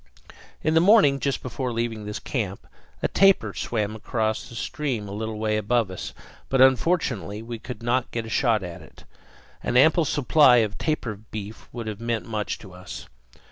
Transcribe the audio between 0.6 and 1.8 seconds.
In the morning, just before